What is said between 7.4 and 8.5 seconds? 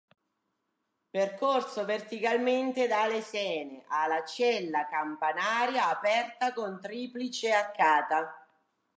arcata.